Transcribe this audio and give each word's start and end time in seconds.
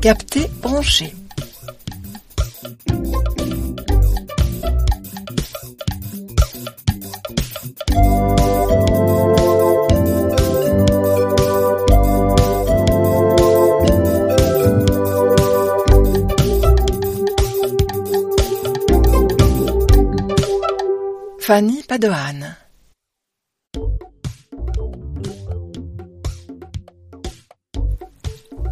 Captez, 0.00 0.48
branchez. 0.62 1.12
Fanny 21.40 21.82
Padoan. 21.86 22.56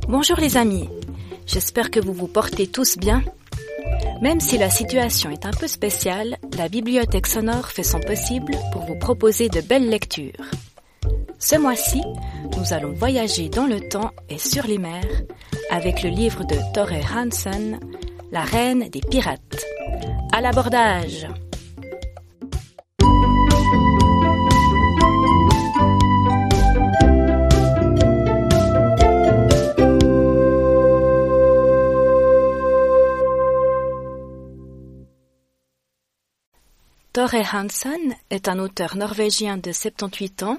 Bonjour 0.09 0.39
les 0.39 0.57
amis, 0.57 0.89
j'espère 1.49 1.91
que 1.91 1.99
vous 1.99 2.13
vous 2.13 2.29
portez 2.29 2.69
tous 2.69 2.97
bien. 2.97 3.23
Même 4.21 4.41
si 4.41 4.59
la 4.59 4.71
situation 4.71 5.31
est 5.31 5.47
un 5.47 5.51
peu 5.51 5.67
spéciale, 5.67 6.37
la 6.57 6.69
bibliothèque 6.69 7.27
sonore 7.27 7.69
fait 7.69 7.83
son 7.83 8.01
possible 8.01 8.57
pour 8.73 8.83
vous 8.85 8.99
proposer 8.99 9.49
de 9.49 9.61
belles 9.61 9.89
lectures. 9.89 10.51
Ce 11.39 11.57
mois-ci, 11.57 12.03
nous 12.57 12.73
allons 12.73 12.93
voyager 12.93 13.49
dans 13.49 13.67
le 13.67 13.81
temps 13.89 14.11
et 14.29 14.39
sur 14.39 14.67
les 14.67 14.79
mers 14.79 15.23
avec 15.71 16.03
le 16.03 16.11
livre 16.11 16.45
de 16.45 16.57
Torre 16.75 16.93
Hansen, 17.15 17.79
La 18.33 18.43
reine 18.43 18.89
des 18.91 19.01
pirates. 19.01 19.65
À 20.33 20.41
l'abordage! 20.41 21.27
Hansen 37.37 38.17
est 38.31 38.49
un 38.49 38.59
auteur 38.59 38.97
norvégien 38.97 39.59
de 39.59 39.73
78 39.73 40.43
ans, 40.45 40.59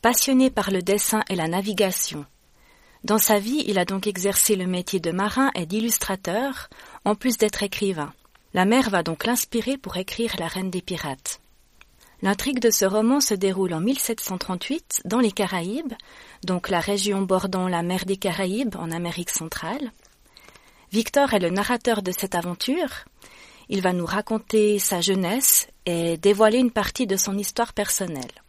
passionné 0.00 0.50
par 0.50 0.70
le 0.70 0.82
dessin 0.82 1.22
et 1.28 1.36
la 1.36 1.48
navigation. 1.48 2.24
Dans 3.04 3.18
sa 3.18 3.38
vie, 3.38 3.62
il 3.66 3.78
a 3.78 3.84
donc 3.84 4.06
exercé 4.06 4.56
le 4.56 4.66
métier 4.66 5.00
de 5.00 5.10
marin 5.10 5.50
et 5.54 5.66
d'illustrateur, 5.66 6.70
en 7.04 7.14
plus 7.14 7.36
d'être 7.36 7.62
écrivain. 7.62 8.12
La 8.54 8.64
mer 8.64 8.90
va 8.90 9.02
donc 9.02 9.26
l'inspirer 9.26 9.76
pour 9.76 9.96
écrire 9.96 10.34
La 10.38 10.46
Reine 10.46 10.70
des 10.70 10.82
Pirates. 10.82 11.40
L'intrigue 12.22 12.60
de 12.60 12.70
ce 12.70 12.84
roman 12.84 13.20
se 13.20 13.34
déroule 13.34 13.74
en 13.74 13.80
1738 13.80 15.02
dans 15.04 15.18
les 15.18 15.32
Caraïbes, 15.32 15.94
donc 16.44 16.68
la 16.68 16.80
région 16.80 17.22
bordant 17.22 17.68
la 17.68 17.82
mer 17.82 18.04
des 18.06 18.16
Caraïbes 18.16 18.76
en 18.76 18.92
Amérique 18.92 19.30
centrale. 19.30 19.92
Victor 20.92 21.34
est 21.34 21.40
le 21.40 21.50
narrateur 21.50 22.02
de 22.02 22.12
cette 22.12 22.34
aventure. 22.34 23.04
Il 23.74 23.80
va 23.80 23.94
nous 23.94 24.04
raconter 24.04 24.78
sa 24.78 25.00
jeunesse 25.00 25.66
et 25.86 26.18
dévoiler 26.18 26.58
une 26.58 26.70
partie 26.70 27.06
de 27.06 27.16
son 27.16 27.38
histoire 27.38 27.72
personnelle. 27.72 28.42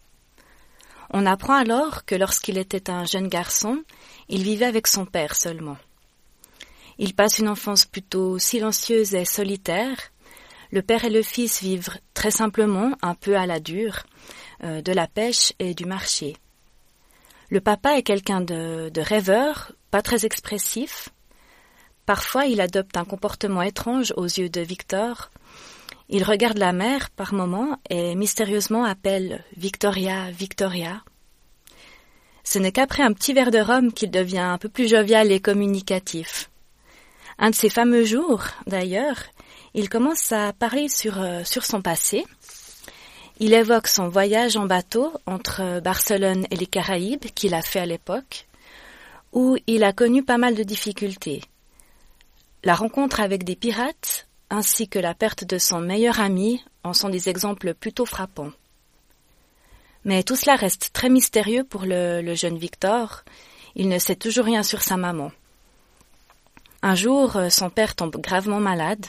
On 1.11 1.25
apprend 1.25 1.53
alors 1.53 2.03
que 2.03 2.13
lorsqu'il 2.13 2.57
était 2.57 2.89
un 2.89 3.05
jeune 3.05 3.29
garçon, 3.29 3.85
il 4.27 4.43
vivait 4.43 4.65
avec 4.65 4.85
son 4.85 5.05
père 5.05 5.37
seulement. 5.37 5.77
Il 6.97 7.15
passe 7.15 7.39
une 7.39 7.47
enfance 7.47 7.85
plutôt 7.85 8.37
silencieuse 8.37 9.15
et 9.15 9.23
solitaire. 9.23 9.95
Le 10.71 10.81
père 10.81 11.05
et 11.05 11.09
le 11.09 11.23
fils 11.23 11.61
vivent 11.61 11.97
très 12.13 12.31
simplement, 12.31 12.91
un 13.01 13.15
peu 13.15 13.37
à 13.37 13.45
la 13.45 13.61
dure, 13.61 14.03
euh, 14.65 14.81
de 14.81 14.91
la 14.91 15.07
pêche 15.07 15.53
et 15.57 15.73
du 15.73 15.85
marché. 15.85 16.35
Le 17.49 17.61
papa 17.61 17.97
est 17.97 18.03
quelqu'un 18.03 18.41
de, 18.41 18.89
de 18.89 19.01
rêveur, 19.01 19.71
pas 19.89 20.01
très 20.01 20.25
expressif. 20.25 21.12
Parfois, 22.05 22.45
il 22.45 22.61
adopte 22.61 22.97
un 22.97 23.05
comportement 23.05 23.61
étrange 23.61 24.13
aux 24.17 24.25
yeux 24.25 24.49
de 24.49 24.61
Victor, 24.61 25.29
il 26.09 26.23
regarde 26.23 26.57
la 26.57 26.73
mer 26.73 27.09
par 27.09 27.33
moments 27.33 27.79
et 27.89 28.15
mystérieusement 28.15 28.83
appelle 28.83 29.43
Victoria, 29.55 30.29
Victoria. 30.31 31.01
Ce 32.43 32.59
n'est 32.59 32.71
qu'après 32.71 33.03
un 33.03 33.13
petit 33.13 33.33
verre 33.33 33.51
de 33.51 33.59
rhum 33.59 33.91
qu'il 33.91 34.11
devient 34.11 34.37
un 34.37 34.57
peu 34.57 34.69
plus 34.69 34.87
jovial 34.87 35.31
et 35.31 35.39
communicatif. 35.39 36.49
Un 37.39 37.49
de 37.49 37.55
ces 37.55 37.69
fameux 37.69 38.03
jours, 38.03 38.43
d'ailleurs, 38.67 39.17
il 39.73 39.89
commence 39.89 40.31
à 40.31 40.53
parler 40.53 40.87
sur, 40.87 41.19
euh, 41.19 41.43
sur 41.45 41.65
son 41.65 41.81
passé. 41.81 42.25
Il 43.39 43.53
évoque 43.53 43.87
son 43.87 44.09
voyage 44.09 44.55
en 44.55 44.67
bateau 44.67 45.11
entre 45.25 45.79
Barcelone 45.79 46.45
et 46.51 46.55
les 46.55 46.67
Caraïbes 46.67 47.25
qu'il 47.33 47.55
a 47.55 47.63
fait 47.63 47.79
à 47.79 47.85
l'époque, 47.87 48.45
où 49.31 49.57
il 49.65 49.83
a 49.83 49.93
connu 49.93 50.21
pas 50.21 50.37
mal 50.37 50.53
de 50.53 50.63
difficultés. 50.63 51.41
La 52.63 52.75
rencontre 52.75 53.19
avec 53.19 53.43
des 53.43 53.57
pirates 53.57 54.27
ainsi 54.49 54.87
que 54.87 54.99
la 54.99 55.13
perte 55.13 55.43
de 55.43 55.57
son 55.57 55.81
meilleur 55.81 56.19
ami 56.19 56.63
en 56.83 56.93
sont 56.93 57.09
des 57.09 57.27
exemples 57.27 57.73
plutôt 57.73 58.05
frappants. 58.05 58.51
Mais 60.05 60.23
tout 60.23 60.35
cela 60.35 60.55
reste 60.55 60.91
très 60.93 61.09
mystérieux 61.09 61.63
pour 61.63 61.83
le, 61.85 62.35
jeune 62.35 62.57
Victor. 62.57 63.23
Il 63.75 63.89
ne 63.89 63.99
sait 63.99 64.15
toujours 64.15 64.45
rien 64.45 64.63
sur 64.63 64.81
sa 64.81 64.95
maman. 64.95 65.31
Un 66.81 66.95
jour, 66.95 67.37
euh, 67.37 67.49
son 67.49 67.69
père 67.69 67.95
tombe 67.95 68.17
gravement 68.17 68.59
malade. 68.59 69.05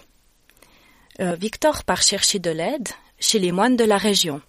Euh, 1.21 1.35
Victor 1.35 1.85
part 1.85 2.03
chercher 2.03 2.39
de 2.39 2.51
l'aide 2.51 2.89
chez 3.19 3.39
les 3.39 3.53
moines 3.53 3.77
de 3.77 3.85
la 3.85 3.99
région. 3.99 4.41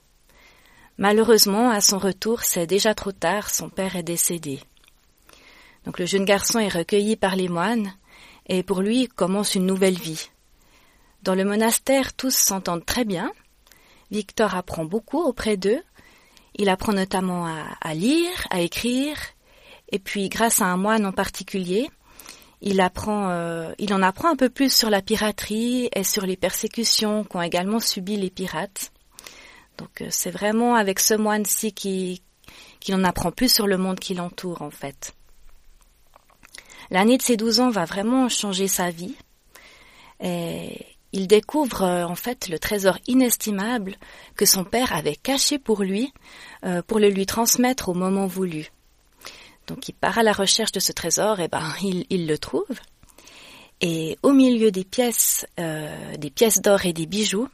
Malheureusement, 0.98 1.70
à 1.70 1.82
son 1.82 1.98
retour, 1.98 2.44
c'est 2.44 2.68
déjà 2.68 2.96
trop 2.96 3.12
tard, 3.12 3.50
son 3.50 3.70
père 3.70 3.96
est 3.96 4.04
décédé. 4.04 4.62
Donc 5.86 6.00
le 6.00 6.06
jeune 6.06 6.26
garçon 6.26 6.60
est 6.60 6.70
recueilli 6.70 7.16
par 7.16 7.36
les 7.36 7.50
moines, 7.50 7.94
et 8.48 8.64
pour 8.64 8.82
lui 8.82 9.08
commence 9.08 9.56
une 9.56 9.66
nouvelle 9.66 9.98
vie. 9.98 10.30
Dans 11.24 11.36
le 11.36 11.44
monastère, 11.44 12.14
tous 12.14 12.36
s'entendent 12.36 12.86
très 12.86 13.06
bien. 13.06 13.32
Victor 14.12 14.56
apprend 14.56 14.86
beaucoup 14.86 15.20
auprès 15.20 15.58
d'eux. 15.58 15.82
Il 16.56 16.70
apprend 16.70 16.94
notamment 16.94 17.48
à, 17.82 17.94
lire, 17.96 18.48
à 18.50 18.62
écrire, 18.62 19.18
et 19.92 20.00
puis 20.00 20.30
grâce 20.30 20.62
à 20.62 20.66
un 20.66 20.78
moine 20.78 21.06
en 21.06 21.12
particulier, 21.12 21.90
il 22.62 22.80
apprend, 22.80 23.30
euh, 23.30 23.74
il 23.78 23.94
en 23.94 24.02
apprend 24.02 24.30
un 24.30 24.36
peu 24.38 24.50
plus 24.50 24.74
sur 24.74 24.90
la 24.90 25.02
piraterie 25.02 25.90
et 25.94 26.04
sur 26.04 26.26
les 26.26 26.38
persécutions 26.38 27.26
qu'ont 27.26 27.42
également 27.42 27.82
subi 27.82 28.16
les 28.16 28.30
pirates. 28.30 28.94
Donc 29.78 30.02
euh, 30.02 30.08
c'est 30.10 30.32
vraiment 30.32 30.76
avec 30.76 31.00
ce 31.00 31.14
moine-ci 31.14 31.74
qu'il 31.74 32.22
en 32.94 33.04
apprend 33.04 33.32
plus 33.32 33.54
sur 33.54 33.68
le 33.68 33.78
monde 33.78 34.00
qui 34.00 34.14
l'entoure 34.14 34.62
en 34.62 34.72
fait. 34.72 35.14
L'année 36.92 37.18
de 37.18 37.22
ses 37.22 37.38
douze 37.38 37.60
ans 37.60 37.70
va 37.70 37.86
vraiment 37.86 38.30
changer 38.30 38.68
sa 38.68 38.90
vie. 38.90 39.16
Et 40.22 40.86
il 41.12 41.28
découvre 41.28 41.84
euh, 41.84 42.06
en 42.06 42.16
fait 42.16 42.50
le 42.50 42.60
trésor 42.60 42.98
inestimable 43.08 43.96
que 44.36 44.46
son 44.46 44.64
père 44.64 44.94
avait 44.94 45.16
caché 45.16 45.60
pour 45.60 45.82
lui, 45.82 46.14
euh, 46.66 46.82
pour 46.82 47.00
le 47.00 47.10
lui 47.10 47.26
transmettre 47.26 47.90
au 47.90 47.94
moment 47.94 48.28
voulu. 48.28 48.70
Donc 49.68 49.88
il 49.88 49.94
part 49.94 50.18
à 50.18 50.24
la 50.24 50.34
recherche 50.34 50.72
de 50.74 50.80
ce 50.80 50.92
trésor, 50.92 51.40
et 51.40 51.48
ben 51.48 51.74
il, 51.82 52.28
le 52.28 52.38
trouve. 52.38 52.80
Et 53.82 54.18
au 54.24 54.32
milieu 54.32 54.72
des 54.72 54.84
pièces, 54.84 55.48
euh, 55.60 56.18
des 56.18 56.30
pièces 56.30 56.62
d'or 56.62 56.86
et 56.86 56.94
des 56.94 57.06
bijoux, 57.06 57.48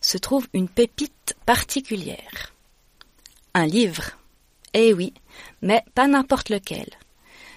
se 0.00 0.18
trouve 0.18 0.46
une 0.52 0.68
pépite 0.68 1.34
particulière. 1.44 2.52
Un 3.54 3.66
livre. 3.66 4.12
Eh 4.74 4.94
oui, 4.94 5.12
mais 5.60 5.82
pas 5.94 6.06
n'importe 6.06 6.48
lequel. 6.48 6.88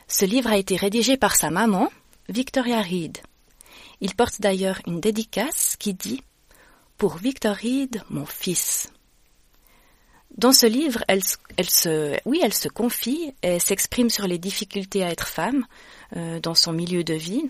Ce 0.07 0.25
livre 0.25 0.51
a 0.51 0.57
été 0.57 0.75
rédigé 0.75 1.17
par 1.17 1.35
sa 1.35 1.49
maman, 1.49 1.89
Victoria 2.29 2.81
Reed. 2.81 3.17
Il 4.01 4.13
porte 4.15 4.39
d'ailleurs 4.39 4.79
une 4.85 4.99
dédicace 4.99 5.75
qui 5.79 5.93
dit 5.93 6.21
Pour 6.97 7.17
Victor 7.17 7.55
Reed, 7.55 8.03
mon 8.09 8.25
fils. 8.25 8.91
Dans 10.37 10.51
ce 10.51 10.65
livre, 10.65 11.03
elle, 11.07 11.23
se, 11.23 12.67
confie 12.67 13.33
et 13.41 13.57
s'exprime 13.57 14.09
sur 14.09 14.27
les 14.27 14.37
difficultés 14.37 15.03
à 15.03 15.09
être 15.09 15.27
femme 15.27 15.65
euh, 16.15 16.39
dans 16.39 16.55
son 16.55 16.73
milieu 16.73 17.03
de 17.03 17.13
vie, 17.13 17.49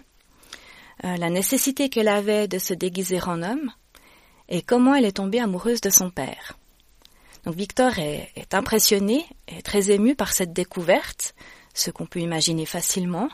euh, 1.04 1.18
la 1.18 1.30
nécessité 1.30 1.90
qu'elle 1.90 2.08
avait 2.08 2.48
de 2.48 2.60
se 2.60 2.74
déguiser 2.74 3.22
en 3.24 3.42
homme 3.42 3.72
et 4.48 4.62
comment 4.62 4.94
elle 4.94 5.06
est 5.06 5.18
tombée 5.18 5.40
amoureuse 5.40 5.82
de 5.82 5.90
son 5.90 6.12
père. 6.12 6.58
Donc 7.44 7.56
Victor 7.56 7.98
est, 8.00 8.32
est 8.36 8.54
impressionné 8.54 9.26
et 9.48 9.62
très 9.62 9.92
ému 9.92 10.16
par 10.16 10.32
cette 10.32 10.54
découverte, 10.54 11.34
ce 11.76 11.92
qu'on 11.92 12.08
peut 12.08 12.22
imaginer 12.22 12.66
facilement, 12.66 13.30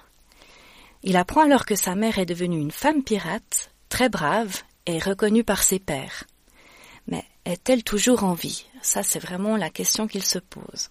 il 1.03 1.15
apprend 1.15 1.41
alors 1.41 1.65
que 1.65 1.75
sa 1.75 1.95
mère 1.95 2.19
est 2.19 2.25
devenue 2.25 2.59
une 2.59 2.71
femme 2.71 3.03
pirate, 3.03 3.71
très 3.87 4.09
brave 4.09 4.61
et 4.85 4.99
reconnue 4.99 5.43
par 5.43 5.63
ses 5.63 5.79
pères. 5.79 6.25
Mais 7.07 7.23
est-elle 7.45 7.83
toujours 7.83 8.23
en 8.23 8.33
vie? 8.33 8.65
Ça, 8.81 9.03
c'est 9.03 9.19
vraiment 9.19 9.55
la 9.55 9.69
question 9.69 10.07
qu'il 10.07 10.23
se 10.23 10.39
pose. 10.39 10.89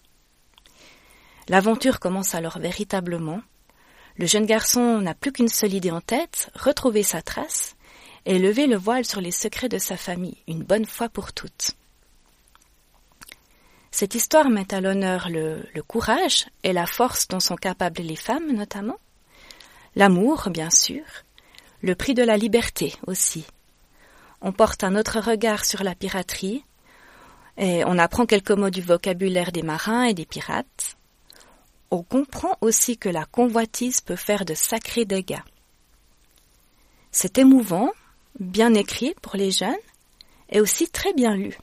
L'aventure 1.48 2.00
commence 2.00 2.34
alors 2.34 2.58
véritablement. 2.58 3.42
Le 4.16 4.26
jeune 4.26 4.46
garçon 4.46 5.00
n'a 5.00 5.14
plus 5.14 5.32
qu'une 5.32 5.48
seule 5.48 5.74
idée 5.74 5.90
en 5.90 6.00
tête, 6.00 6.50
retrouver 6.54 7.02
sa 7.02 7.22
trace 7.22 7.74
et 8.26 8.38
lever 8.38 8.66
le 8.66 8.76
voile 8.76 9.04
sur 9.04 9.20
les 9.20 9.30
secrets 9.30 9.68
de 9.68 9.78
sa 9.78 9.96
famille, 9.96 10.38
une 10.46 10.62
bonne 10.62 10.86
fois 10.86 11.08
pour 11.08 11.32
toutes. 11.32 11.72
Cette 13.90 14.14
histoire 14.14 14.50
met 14.50 14.72
à 14.72 14.80
l'honneur 14.80 15.28
le, 15.28 15.62
courage 15.86 16.46
et 16.62 16.72
la 16.72 16.86
force 16.86 17.28
dont 17.28 17.40
sont 17.40 17.56
capables 17.56 18.02
les 18.02 18.16
femmes 18.16 18.52
notamment, 18.52 18.98
L'amour, 19.96 20.50
bien 20.50 20.70
sûr, 20.70 21.02
le 21.82 21.96
prix 21.96 22.14
de 22.14 22.22
la 22.22 22.36
liberté 22.36 22.94
aussi. 23.08 23.44
On 24.40 24.52
porte 24.52 24.84
un 24.84 24.94
autre 24.94 25.18
regard 25.18 25.64
sur 25.64 25.82
la 25.82 25.96
piraterie, 25.96 26.64
et 27.56 27.84
on 27.84 27.98
apprend 27.98 28.24
quelques 28.24 28.52
mots 28.52 28.70
du 28.70 28.82
vocabulaire 28.82 29.50
des 29.50 29.62
marins 29.62 30.04
et 30.04 30.14
des 30.14 30.26
pirates. 30.26 30.96
On 31.90 32.04
comprend 32.04 32.56
aussi 32.60 32.96
que 32.96 33.08
la 33.08 33.24
convoitise 33.24 34.00
peut 34.00 34.16
faire 34.16 34.44
de 34.44 34.54
sacrés 34.54 35.04
dégâts. 35.04 35.42
C'est 37.10 37.38
émouvant, 37.38 37.90
bien 38.38 38.74
écrit 38.74 39.14
pour 39.20 39.34
les 39.34 39.50
jeunes, 39.50 39.74
et 40.50 40.60
aussi 40.60 40.88
très 40.88 41.12
bien 41.12 41.34
lu. 41.34 41.58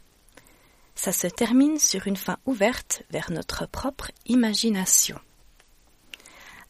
Ça 0.97 1.11
se 1.11 1.27
termine 1.27 1.77
sur 1.77 2.07
une 2.07 2.17
fin 2.17 2.37
ouverte 2.47 3.03
vers 3.11 3.29
notre 3.31 3.67
propre 3.67 4.11
imagination. 4.25 5.19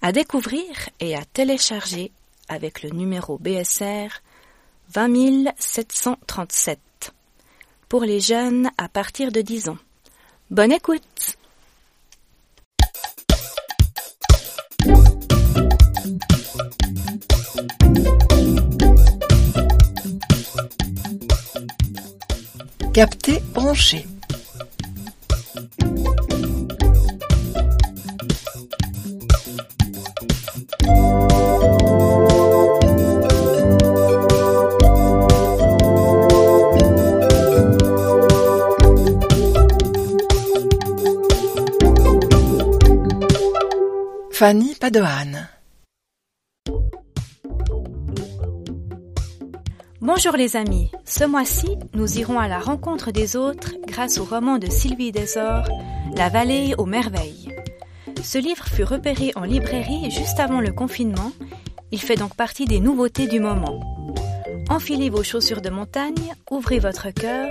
À 0.01 0.12
découvrir 0.12 0.89
et 1.00 1.15
à 1.15 1.24
télécharger 1.24 2.12
avec 2.50 2.83
le 2.83 2.89
numéro 2.89 3.38
BSR 3.39 4.09
20737 4.94 6.79
pour 7.88 8.03
les 8.03 8.19
jeunes 8.19 8.69
à 8.77 8.89
partir 8.89 9.31
de 9.31 9.39
10 9.39 9.69
ans. 9.69 9.77
Bonne 10.51 10.74
écoute 10.74 11.38
Capté, 22.94 23.39
branché. 23.53 24.06
Fanny 44.39 44.75
Padoane. 44.75 45.50
Bonjour 50.00 50.34
les 50.34 50.56
amis, 50.56 50.92
ce 51.06 51.24
mois-ci, 51.24 51.75
nous 51.95 52.19
irons 52.19 52.38
à 52.38 52.48
la 52.48 52.60
rencontre 52.60 53.10
des 53.10 53.36
autres 53.36 53.72
grâce 53.88 54.19
au 54.19 54.25
roman 54.25 54.60
de 54.60 54.69
Sylvie 54.69 55.12
Desor, 55.12 55.63
La 56.16 56.30
vallée 56.30 56.75
aux 56.78 56.86
merveilles. 56.86 57.50
Ce 58.22 58.38
livre 58.38 58.68
fut 58.68 58.84
repéré 58.84 59.31
en 59.36 59.42
librairie 59.42 60.12
juste 60.12 60.39
avant 60.39 60.62
le 60.62 60.72
confinement, 60.72 61.31
il 61.89 62.00
fait 62.00 62.16
donc 62.16 62.36
partie 62.36 62.66
des 62.66 62.80
nouveautés 62.80 63.25
du 63.25 63.39
moment. 63.39 63.80
Enfilez 64.69 65.10
vos 65.10 65.24
chaussures 65.24 65.62
de 65.62 65.72
montagne, 65.72 66.36
ouvrez 66.51 66.78
votre 66.78 67.10
cœur 67.10 67.50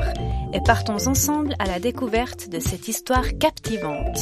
et 0.53 0.61
partons 0.61 1.09
ensemble 1.09 1.57
à 1.59 1.67
la 1.67 1.81
découverte 1.81 2.49
de 2.49 2.61
cette 2.61 2.87
histoire 2.87 3.37
captivante. 3.41 4.21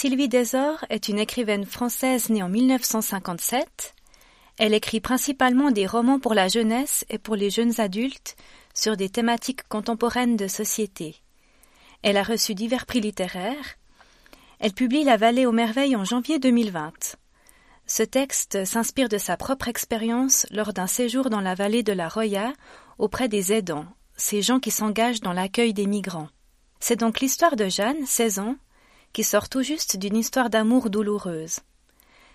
Sylvie 0.00 0.28
Desor 0.28 0.84
est 0.90 1.08
une 1.08 1.18
écrivaine 1.18 1.66
française 1.66 2.30
née 2.30 2.40
en 2.40 2.48
1957. 2.48 3.96
Elle 4.56 4.72
écrit 4.72 5.00
principalement 5.00 5.72
des 5.72 5.88
romans 5.88 6.20
pour 6.20 6.34
la 6.34 6.46
jeunesse 6.46 7.04
et 7.10 7.18
pour 7.18 7.34
les 7.34 7.50
jeunes 7.50 7.80
adultes 7.80 8.36
sur 8.74 8.96
des 8.96 9.08
thématiques 9.08 9.66
contemporaines 9.66 10.36
de 10.36 10.46
société. 10.46 11.16
Elle 12.04 12.16
a 12.16 12.22
reçu 12.22 12.54
divers 12.54 12.86
prix 12.86 13.00
littéraires. 13.00 13.74
Elle 14.60 14.72
publie 14.72 15.02
La 15.02 15.16
vallée 15.16 15.46
aux 15.46 15.52
merveilles 15.52 15.96
en 15.96 16.04
janvier 16.04 16.38
2020. 16.38 17.16
Ce 17.88 18.04
texte 18.04 18.64
s'inspire 18.64 19.08
de 19.08 19.18
sa 19.18 19.36
propre 19.36 19.66
expérience 19.66 20.46
lors 20.52 20.72
d'un 20.72 20.86
séjour 20.86 21.28
dans 21.28 21.40
la 21.40 21.56
vallée 21.56 21.82
de 21.82 21.92
la 21.92 22.08
Roya 22.08 22.52
auprès 22.98 23.26
des 23.26 23.52
aidants, 23.52 23.86
ces 24.16 24.42
gens 24.42 24.60
qui 24.60 24.70
s'engagent 24.70 25.22
dans 25.22 25.32
l'accueil 25.32 25.74
des 25.74 25.88
migrants. 25.88 26.28
C'est 26.78 27.00
donc 27.00 27.18
l'histoire 27.18 27.56
de 27.56 27.68
Jeanne, 27.68 28.06
16 28.06 28.38
ans, 28.38 28.54
qui 29.12 29.24
sort 29.24 29.48
tout 29.48 29.62
juste 29.62 29.96
d'une 29.96 30.16
histoire 30.16 30.50
d'amour 30.50 30.90
douloureuse. 30.90 31.60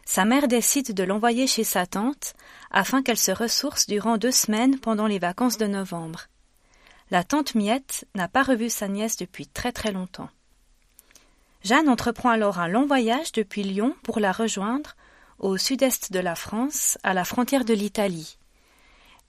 Sa 0.06 0.26
mère 0.26 0.48
décide 0.48 0.94
de 0.94 1.04
l'envoyer 1.04 1.48
chez 1.48 1.64
sa 1.64 1.86
tante 1.86 2.34
afin 2.72 3.02
qu'elle 3.02 3.18
se 3.18 3.32
ressource 3.32 3.88
durant 3.88 4.18
deux 4.18 4.32
semaines 4.32 4.80
pendant 4.80 5.08
les 5.08 5.20
vacances 5.20 5.58
de 5.58 5.68
novembre. 5.68 6.28
La 7.10 7.24
tante 7.24 7.56
Miette 7.56 8.06
n'a 8.16 8.28
pas 8.28 8.44
revu 8.44 8.70
sa 8.70 8.88
nièce 8.88 9.18
depuis 9.18 9.48
très 9.48 9.72
très 9.72 9.92
longtemps. 9.92 10.30
Jeanne 11.64 11.88
entreprend 11.88 12.30
alors 12.30 12.60
un 12.60 12.68
long 12.68 12.86
voyage 12.86 13.32
depuis 13.32 13.64
Lyon 13.64 13.96
pour 14.04 14.20
la 14.20 14.32
rejoindre 14.32 14.96
au 15.40 15.58
sud-est 15.58 16.12
de 16.12 16.20
la 16.20 16.36
France, 16.36 16.98
à 17.04 17.14
la 17.14 17.26
frontière 17.26 17.66
de 17.66 17.74
l'Italie. 17.74 18.38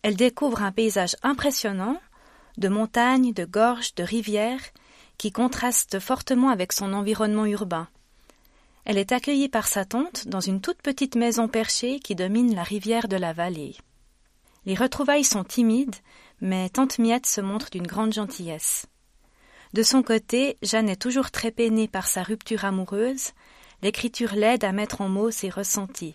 Elle 0.03 0.17
découvre 0.17 0.63
un 0.63 0.73
paysage 0.73 1.17
impressionnant, 1.23 2.01
de 2.57 2.69
montagnes, 2.69 3.33
de 3.33 3.45
gorges, 3.45 3.95
de 3.95 4.03
rivières, 4.03 4.63
qui 5.19 5.33
contraste 5.33 5.99
fortement 5.99 6.51
avec 6.51 6.73
son 6.73 6.93
environnement 6.93 7.47
urbain. 7.47 7.89
Elle 8.85 8.99
est 8.99 9.13
accueillie 9.13 9.49
par 9.49 9.67
sa 9.67 9.85
tante 9.85 10.29
dans 10.29 10.41
une 10.41 10.61
toute 10.61 10.83
petite 10.83 11.17
maison 11.17 11.49
perchée 11.49 12.01
qui 12.01 12.15
domine 12.15 12.55
la 12.55 12.63
rivière 12.63 13.09
de 13.09 13.17
la 13.17 13.33
vallée. 13.33 13.77
Les 14.67 14.75
retrouvailles 14.75 15.25
sont 15.25 15.45
timides, 15.45 15.97
mais 16.41 16.69
tante 16.69 16.99
Miette 16.99 17.27
se 17.27 17.41
montre 17.41 17.71
d'une 17.71 17.87
grande 17.87 18.13
gentillesse. 18.13 18.87
De 19.73 19.83
son 19.83 20.03
côté, 20.03 20.57
Jeanne 20.63 20.89
est 20.89 21.01
toujours 21.01 21.31
très 21.31 21.51
peinée 21.51 21.89
par 21.89 22.07
sa 22.07 22.23
rupture 22.23 22.65
amoureuse, 22.65 23.33
l'écriture 23.83 24.35
l'aide 24.35 24.65
à 24.65 24.73
mettre 24.73 25.01
en 25.01 25.09
mots 25.09 25.31
ses 25.31 25.51
ressentis. 25.51 26.15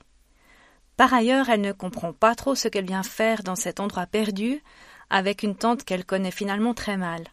Par 0.96 1.14
ailleurs, 1.14 1.50
elle 1.50 1.62
ne 1.62 1.72
comprend 1.72 2.14
pas 2.14 2.36
trop 2.36 2.56
ce 2.56 2.68
qu'elle 2.68 2.86
vient 2.86 3.04
faire 3.04 3.44
dans 3.44 3.56
cet 3.56 3.80
endroit 3.80 4.06
perdu, 4.06 4.64
avec 5.10 5.44
une 5.44 5.56
tante 5.56 5.84
qu'elle 5.84 6.06
connaît 6.06 6.32
finalement 6.32 6.74
très 6.74 6.98
mal. 6.98 7.24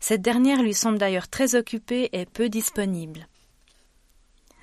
Cette 0.00 0.22
dernière 0.22 0.62
lui 0.62 0.74
semble 0.74 0.98
d'ailleurs 0.98 1.28
très 1.28 1.54
occupée 1.54 2.08
et 2.12 2.26
peu 2.26 2.48
disponible. 2.48 3.28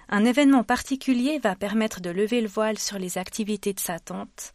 Un 0.10 0.25
événement 0.25 0.63
particulier 0.63 1.39
va 1.39 1.56
permettre 1.56 2.01
de 2.01 2.10
lever 2.10 2.41
le 2.41 2.48
voile 2.48 2.79
sur 2.79 2.98
les 2.98 3.17
activités 3.17 3.74
de 3.74 3.79
sa 3.79 4.00
tante. 4.00 4.53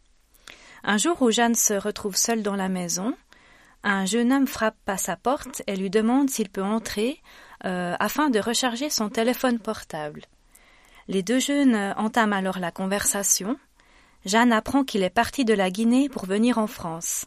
Un 0.82 0.96
jour 0.96 1.20
où 1.22 1.30
Jeanne 1.30 1.54
se 1.54 1.74
retrouve 1.74 2.16
seule 2.16 2.42
dans 2.42 2.56
la 2.56 2.68
maison, 2.68 3.14
un 3.84 4.06
jeune 4.06 4.32
homme 4.32 4.46
frappe 4.46 4.76
à 4.86 4.96
sa 4.96 5.16
porte 5.16 5.62
et 5.66 5.76
lui 5.76 5.90
demande 5.90 6.30
s'il 6.30 6.48
peut 6.48 6.62
entrer 6.62 7.20
euh, 7.64 7.94
afin 8.00 8.30
de 8.30 8.40
recharger 8.40 8.90
son 8.90 9.08
téléphone 9.08 9.58
portable. 9.58 10.22
Les 11.08 11.22
deux 11.22 11.40
jeunes 11.40 11.94
entament 11.96 12.32
alors 12.32 12.58
la 12.58 12.70
conversation. 12.70 13.58
Jeanne 14.24 14.52
apprend 14.52 14.84
qu'il 14.84 15.02
est 15.02 15.10
parti 15.10 15.44
de 15.44 15.54
la 15.54 15.70
Guinée 15.70 16.08
pour 16.08 16.26
venir 16.26 16.58
en 16.58 16.66
France. 16.66 17.26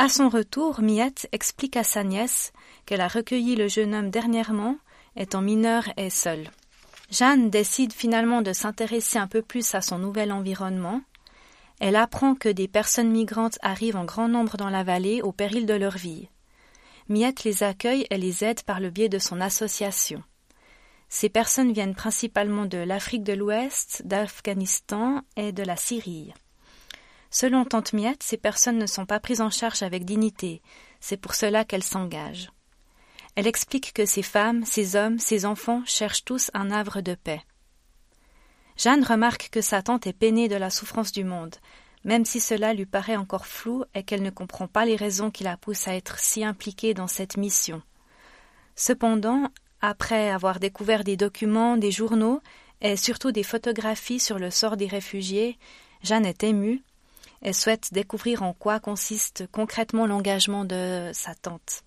À 0.00 0.08
son 0.08 0.28
retour, 0.28 0.80
Miette 0.80 1.28
explique 1.32 1.76
à 1.76 1.82
sa 1.82 2.04
nièce 2.04 2.52
qu'elle 2.86 3.00
a 3.00 3.08
recueilli 3.08 3.56
le 3.56 3.66
jeune 3.66 3.96
homme 3.96 4.10
dernièrement, 4.10 4.76
étant 5.16 5.40
mineure 5.40 5.88
et 5.96 6.08
seule. 6.08 6.52
Jeanne 7.10 7.50
décide 7.50 7.92
finalement 7.92 8.40
de 8.40 8.52
s'intéresser 8.52 9.18
un 9.18 9.26
peu 9.26 9.42
plus 9.42 9.74
à 9.74 9.80
son 9.80 9.98
nouvel 9.98 10.30
environnement. 10.30 11.00
Elle 11.80 11.96
apprend 11.96 12.36
que 12.36 12.48
des 12.48 12.68
personnes 12.68 13.10
migrantes 13.10 13.58
arrivent 13.60 13.96
en 13.96 14.04
grand 14.04 14.28
nombre 14.28 14.56
dans 14.56 14.70
la 14.70 14.84
vallée 14.84 15.20
au 15.20 15.32
péril 15.32 15.66
de 15.66 15.74
leur 15.74 15.96
vie. 15.96 16.28
Miette 17.08 17.42
les 17.42 17.64
accueille 17.64 18.06
et 18.10 18.18
les 18.18 18.44
aide 18.44 18.62
par 18.62 18.78
le 18.78 18.90
biais 18.90 19.08
de 19.08 19.18
son 19.18 19.40
association. 19.40 20.22
Ces 21.08 21.28
personnes 21.28 21.72
viennent 21.72 21.96
principalement 21.96 22.66
de 22.66 22.78
l'Afrique 22.78 23.24
de 23.24 23.32
l'Ouest, 23.32 24.02
d'Afghanistan 24.04 25.22
et 25.36 25.50
de 25.50 25.64
la 25.64 25.74
Syrie. 25.74 26.34
Selon 27.30 27.64
Tante 27.64 27.92
Miette, 27.92 28.22
ces 28.22 28.36
personnes 28.36 28.78
ne 28.78 28.86
sont 28.86 29.06
pas 29.06 29.20
prises 29.20 29.40
en 29.40 29.50
charge 29.50 29.82
avec 29.82 30.04
dignité. 30.04 30.62
C'est 31.00 31.16
pour 31.16 31.34
cela 31.34 31.64
qu'elles 31.64 31.82
s'engagent. 31.82 32.50
Elle 33.34 33.46
explique 33.46 33.92
que 33.92 34.06
ces 34.06 34.22
femmes, 34.22 34.64
ces 34.64 34.96
hommes, 34.96 35.18
ces 35.18 35.44
enfants 35.44 35.82
cherchent 35.84 36.24
tous 36.24 36.50
un 36.54 36.70
havre 36.70 37.00
de 37.00 37.14
paix. 37.14 37.42
Jeanne 38.76 39.04
remarque 39.04 39.50
que 39.50 39.60
sa 39.60 39.82
tante 39.82 40.06
est 40.06 40.12
peinée 40.12 40.48
de 40.48 40.56
la 40.56 40.70
souffrance 40.70 41.12
du 41.12 41.24
monde, 41.24 41.56
même 42.04 42.24
si 42.24 42.40
cela 42.40 42.72
lui 42.72 42.86
paraît 42.86 43.16
encore 43.16 43.46
flou 43.46 43.84
et 43.94 44.02
qu'elle 44.02 44.22
ne 44.22 44.30
comprend 44.30 44.68
pas 44.68 44.84
les 44.84 44.96
raisons 44.96 45.30
qui 45.30 45.44
la 45.44 45.56
poussent 45.56 45.88
à 45.88 45.94
être 45.94 46.18
si 46.18 46.44
impliquée 46.44 46.94
dans 46.94 47.08
cette 47.08 47.36
mission. 47.36 47.82
Cependant, 48.76 49.48
après 49.80 50.30
avoir 50.30 50.60
découvert 50.60 51.04
des 51.04 51.16
documents, 51.16 51.76
des 51.76 51.90
journaux 51.90 52.40
et 52.80 52.96
surtout 52.96 53.32
des 53.32 53.42
photographies 53.42 54.20
sur 54.20 54.38
le 54.38 54.50
sort 54.50 54.76
des 54.76 54.86
réfugiés, 54.86 55.58
Jeanne 56.02 56.26
est 56.26 56.44
émue 56.44 56.82
elle 57.42 57.54
souhaite 57.54 57.92
découvrir 57.92 58.42
en 58.42 58.52
quoi 58.52 58.80
consiste 58.80 59.46
concrètement 59.52 60.06
l'engagement 60.06 60.64
de 60.64 61.10
sa 61.12 61.34
tante. 61.34 61.82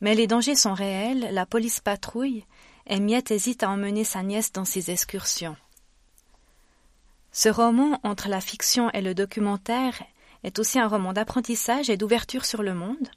Mais 0.00 0.14
les 0.14 0.26
dangers 0.26 0.56
sont 0.56 0.74
réels, 0.74 1.28
la 1.32 1.46
police 1.46 1.80
patrouille, 1.80 2.44
et 2.86 3.00
Miette 3.00 3.30
hésite 3.30 3.62
à 3.62 3.70
emmener 3.70 4.04
sa 4.04 4.22
nièce 4.22 4.52
dans 4.52 4.64
ses 4.64 4.90
excursions. 4.90 5.56
Ce 7.32 7.48
roman 7.48 7.98
entre 8.02 8.28
la 8.28 8.40
fiction 8.40 8.90
et 8.90 9.00
le 9.00 9.14
documentaire 9.14 10.02
est 10.42 10.58
aussi 10.58 10.78
un 10.78 10.86
roman 10.86 11.12
d'apprentissage 11.12 11.90
et 11.90 11.96
d'ouverture 11.96 12.44
sur 12.44 12.62
le 12.62 12.74
monde. 12.74 13.08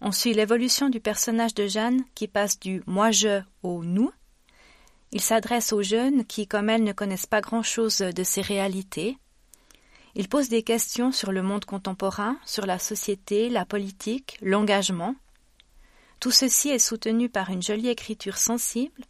On 0.00 0.12
suit 0.12 0.34
l'évolution 0.34 0.88
du 0.88 1.00
personnage 1.00 1.54
de 1.54 1.66
Jeanne 1.66 2.02
qui 2.14 2.28
passe 2.28 2.58
du 2.58 2.82
moi-je 2.86 3.42
au 3.62 3.84
nous. 3.84 4.10
Il 5.12 5.20
s'adresse 5.20 5.72
aux 5.72 5.82
jeunes 5.82 6.24
qui, 6.24 6.46
comme 6.46 6.68
elle, 6.68 6.82
ne 6.82 6.92
connaissent 6.92 7.26
pas 7.26 7.40
grand-chose 7.40 7.98
de 7.98 8.24
ces 8.24 8.42
réalités. 8.42 9.18
Il 10.18 10.30
pose 10.30 10.48
des 10.48 10.62
questions 10.62 11.12
sur 11.12 11.30
le 11.30 11.42
monde 11.42 11.66
contemporain, 11.66 12.38
sur 12.46 12.64
la 12.64 12.78
société, 12.78 13.50
la 13.50 13.66
politique, 13.66 14.38
l'engagement. 14.40 15.14
Tout 16.20 16.30
ceci 16.30 16.70
est 16.70 16.78
soutenu 16.78 17.28
par 17.28 17.50
une 17.50 17.62
jolie 17.62 17.90
écriture 17.90 18.38
sensible. 18.38 19.02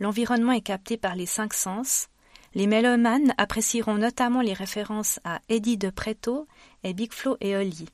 L'environnement 0.00 0.52
est 0.52 0.62
capté 0.62 0.96
par 0.96 1.16
les 1.16 1.26
cinq 1.26 1.52
sens. 1.52 2.08
Les 2.54 2.66
mélomanes 2.66 3.34
apprécieront 3.36 3.96
notamment 3.96 4.40
les 4.40 4.54
références 4.54 5.20
à 5.22 5.40
Eddie 5.50 5.76
de 5.76 5.90
Preto 5.90 6.48
et 6.82 6.94
Big 6.94 7.12
Flo 7.12 7.36
et 7.42 7.54
Oli. 7.54 7.86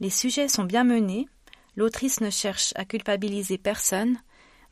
Les 0.00 0.08
sujets 0.08 0.48
sont 0.48 0.64
bien 0.64 0.84
menés. 0.84 1.28
L'autrice 1.76 2.22
ne 2.22 2.30
cherche 2.30 2.72
à 2.74 2.86
culpabiliser 2.86 3.58
personne, 3.58 4.16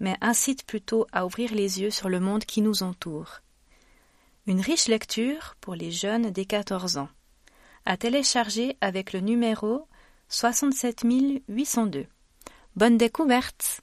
mais 0.00 0.16
incite 0.22 0.64
plutôt 0.64 1.06
à 1.12 1.26
ouvrir 1.26 1.52
les 1.52 1.82
yeux 1.82 1.90
sur 1.90 2.08
le 2.08 2.18
monde 2.18 2.46
qui 2.46 2.62
nous 2.62 2.82
entoure. 2.82 3.42
Une 4.48 4.60
riche 4.60 4.86
lecture 4.86 5.56
pour 5.60 5.74
les 5.74 5.90
jeunes 5.90 6.30
des 6.30 6.46
14 6.46 6.98
ans. 6.98 7.08
À 7.84 7.96
télécharger 7.96 8.76
avec 8.80 9.12
le 9.12 9.18
numéro 9.18 9.88
67802. 10.28 12.06
Bonne 12.76 12.96
découverte! 12.96 13.80